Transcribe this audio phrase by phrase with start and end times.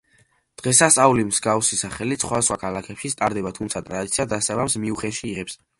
[0.61, 5.61] დღესასწაული მსგავსი სახელით სხვა ქალაქებშიც ტარდება, თუმცა ტრადიცია დასაბამს მიუნხენში იღებს.